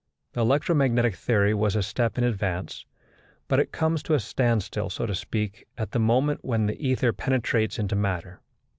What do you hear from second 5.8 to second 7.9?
the moment when the ether penetrates